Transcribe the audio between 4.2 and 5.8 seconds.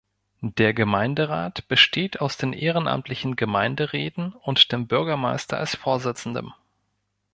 und dem Bürgermeister als